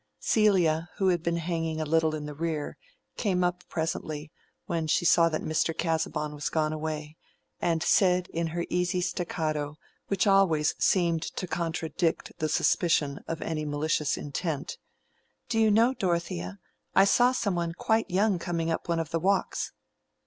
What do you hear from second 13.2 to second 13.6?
of